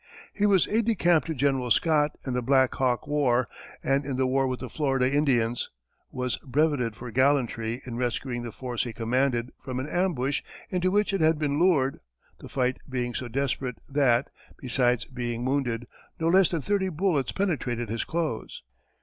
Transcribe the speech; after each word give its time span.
He 0.33 0.47
was 0.47 0.67
aide 0.67 0.85
de 0.85 0.95
camp 0.95 1.25
to 1.25 1.35
General 1.35 1.69
Scott 1.69 2.17
in 2.25 2.33
the 2.33 2.41
Black 2.41 2.73
Hawk 2.73 3.05
war; 3.05 3.47
and 3.83 4.03
in 4.03 4.15
the 4.17 4.25
war 4.25 4.47
with 4.47 4.59
the 4.59 4.67
Florida 4.67 5.05
Indians, 5.13 5.69
was 6.09 6.39
brevetted 6.39 6.95
for 6.95 7.11
gallantry 7.11 7.83
in 7.85 7.97
rescuing 7.97 8.41
the 8.41 8.51
force 8.51 8.83
he 8.83 8.93
commanded 8.93 9.51
from 9.63 9.79
an 9.79 9.87
ambush 9.87 10.41
into 10.71 10.89
which 10.89 11.13
it 11.13 11.21
had 11.21 11.37
been 11.37 11.59
lured, 11.59 11.99
the 12.39 12.49
fight 12.49 12.79
being 12.89 13.13
so 13.13 13.27
desperate 13.27 13.77
that, 13.87 14.31
besides 14.57 15.05
being 15.05 15.45
wounded, 15.45 15.85
no 16.19 16.29
less 16.29 16.49
than 16.49 16.63
thirty 16.63 16.89
bullets 16.89 17.31
penetrated 17.31 17.87
his 17.89 18.03
clothes. 18.03 18.63